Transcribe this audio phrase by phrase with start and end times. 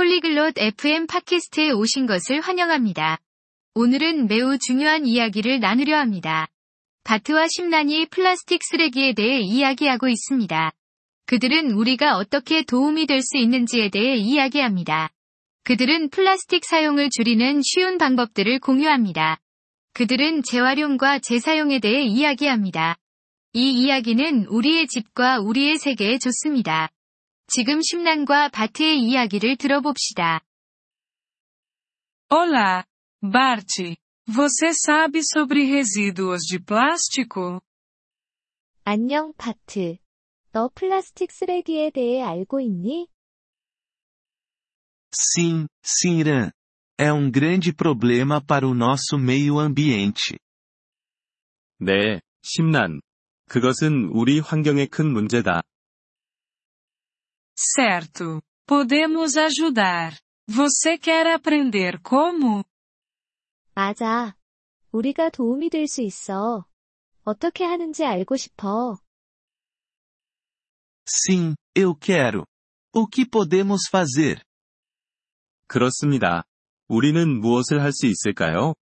[0.00, 3.18] 폴리글롯 FM 팟캐스트에 오신 것을 환영합니다.
[3.74, 6.48] 오늘은 매우 중요한 이야기를 나누려 합니다.
[7.04, 10.72] 바트와 심란이 플라스틱 쓰레기에 대해 이야기하고 있습니다.
[11.26, 15.10] 그들은 우리가 어떻게 도움이 될 수 있는지에 대해 이야기합니다.
[15.64, 19.38] 그들은 플라스틱 사용을 줄이는 쉬운 방법들을 공유합니다.
[19.92, 22.96] 그들은 재활용과 재사용에 대해 이야기합니다.
[23.52, 26.88] 이 이야기는 우리의 집과 우리의 세계에 좋습니다.
[27.52, 30.40] 지금 심란과 바트의 이야기를 들어봅시다.
[32.28, 32.84] Olá,
[33.20, 33.96] Bart.
[34.28, 37.60] Você sabe sobre resíduos de plástico?
[38.84, 39.96] 안녕, 바트.
[40.52, 43.08] 너 플라스틱 쓰레기에 대해 알고 있니?
[45.12, 46.52] Sim, Sinran.
[46.96, 50.38] É um grande problema para o nosso meio ambiente.
[51.80, 53.00] 네, 심란.
[53.48, 55.62] 그것은 우리 환경에 큰 문제다.
[57.59, 58.41] Certo.
[58.67, 60.17] Podemos ajudar.
[60.47, 62.63] Você quer aprender como?
[63.75, 64.35] 맞아.
[64.91, 66.65] 우리가 도움이 될 수 있어.
[67.23, 68.97] 어떻게 하는지 알고 싶어.
[71.07, 72.45] Sim, eu quero.
[72.93, 74.41] O que podemos fazer?
[75.67, 76.43] 그렇습니다.
[76.87, 78.73] 우리는 무엇을 할 수 있을까요?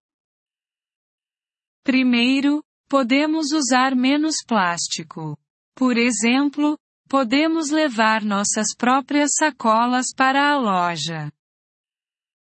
[1.85, 5.37] Primeiro, podemos usar menos plástico.
[5.75, 11.31] Por exemplo, podemos levar nossas próprias sacolas para a loja.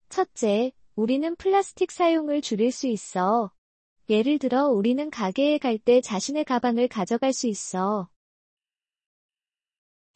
[0.08, 3.52] 첫째, 우리는 플라스틱 사용을 줄일 수 있어.
[4.08, 8.08] 예를 들어 우리는 가게에 갈 때 자신의 가방을 가져갈 수 있어.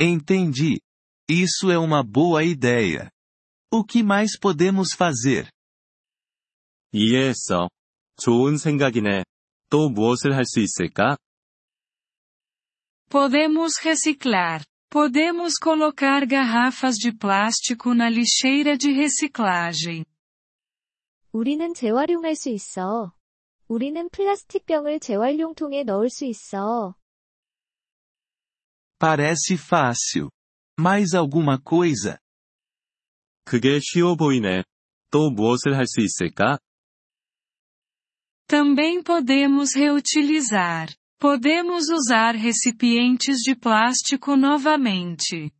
[0.00, 0.80] Entendi.
[1.28, 3.10] Isso é uma boa ideia.
[3.72, 5.48] O que mais podemos fazer?
[6.92, 7.68] 이해했어.
[8.16, 9.24] 좋은 생각이네.
[9.70, 11.16] 또 무엇을 할 수 있을까?
[13.08, 14.64] Podemos reciclar.
[14.90, 20.04] Podemos colocar garrafas de plástico na lixeira de reciclagem.
[21.32, 23.12] 우리는 재활용할 수 있어.
[23.68, 26.94] 우리는 플라스틱 병을 재활용통에 넣을 수 있어.
[28.98, 30.30] Parece fácil.
[30.78, 32.18] Mais alguma coisa?
[33.44, 34.64] 그게 쉬워 보이네.
[35.10, 36.58] 또 무엇을 할 수 있을까?
[38.46, 40.88] Também podemos reutilizar.
[41.18, 45.50] Podemos usar recipientes de plástico novamente.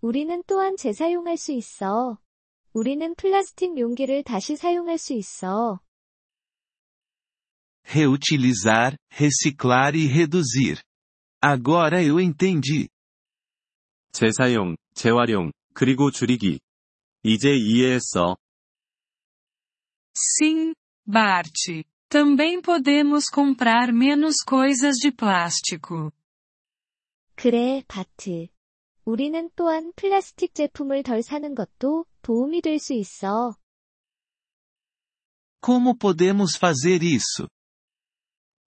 [0.00, 2.18] 우리는 또한 재사용할 수 있어.
[2.72, 5.80] 우리는 플라스틱 용기를 다시 사용할 수 있어.
[7.94, 10.80] Reutilizar, reciclar e reduzir.
[11.40, 12.88] Agora eu entendi.
[14.12, 16.60] 재사용, 재활용, 그리고 줄이기.
[17.22, 18.36] 이제 이해했어.
[20.14, 21.84] Sim, Bart.
[22.10, 26.12] Também podemos comprar menos coisas de plástico.
[27.34, 28.48] 그래, 바트.
[29.04, 33.56] 우리는 또한 플라스틱 제품을 덜 사는 것도 도움이 될 수 있어.
[35.60, 37.48] Como podemos fazer isso?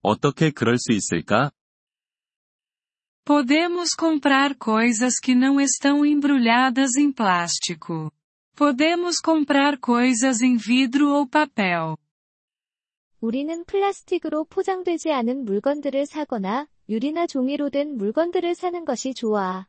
[0.02, 1.50] 어떻게 그럴 수 있을까?
[3.24, 8.12] Podemos comprar coisas que não estão embrulhadas em plástico.
[8.54, 11.98] Podemos comprar coisas em vidro ou papel.
[13.21, 19.67] 우리는 플라스틱으로 포장되지 않은 물건들을 사거나 유리나 종이로 된 물건들을 사는 것이 좋아.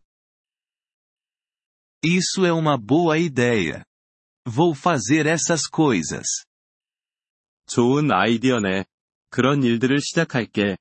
[2.02, 3.84] Isso é uma boa ideia.
[4.46, 6.46] Vou fazer essas coisas.
[7.66, 8.86] 좋은 아이디어네.
[9.28, 10.76] 그런 일들을 시작할게.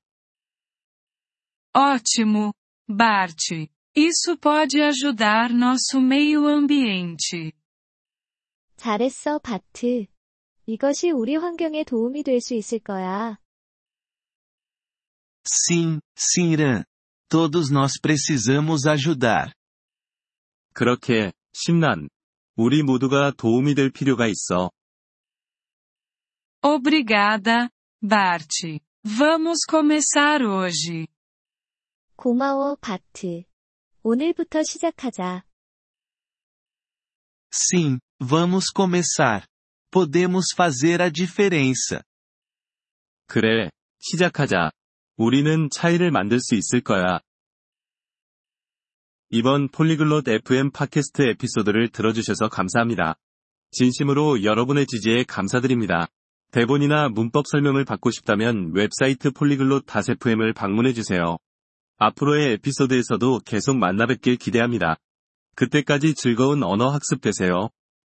[1.74, 2.52] Ótimo,
[2.88, 3.68] Bart.
[3.94, 7.52] Isso pode ajudar nosso meio ambiente.
[8.76, 10.06] 잘했어, 바트.
[10.70, 13.38] 이것이 우리 환경에 도움이 될 수 있을 거야.
[15.44, 16.84] Sim, Sinran.
[17.28, 19.52] Todos nós precisamos ajudar.
[20.72, 22.08] 그렇게, 심란.
[22.54, 24.70] 우리 모두가 도움이 될 필요가 있어.
[26.62, 27.68] Obrigada,
[28.00, 28.78] Bart.
[29.04, 31.08] Vamos começar hoje.
[32.14, 33.42] 고마워, 바트.
[34.04, 35.42] 오늘부터 시작하자.
[37.52, 39.49] Sim, vamos começar.
[39.90, 42.02] Podemos fazer a diferença.
[43.26, 44.70] 그래, 시작하자.
[45.16, 47.20] 우리는 차이를 만들 수 있을 거야.
[49.30, 53.16] 이번 폴리글롯 FM 팟캐스트 에피소드를 들어주셔서 감사합니다.
[53.72, 56.08] 진심으로 여러분의 지지에 감사드립니다.
[56.50, 61.36] 대본이나 문법 설명을 받고 싶다면 웹사이트 폴리글롯 다세프엠을 방문해주세요.
[61.98, 64.96] 앞으로의 에피소드에서도 계속 만나 뵙길 기대합니다.
[65.54, 67.70] 그때까지 즐거운 언어 학습 되세요.